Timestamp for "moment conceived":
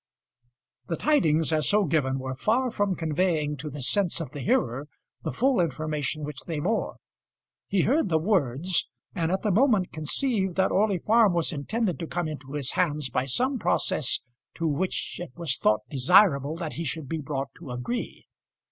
9.51-10.55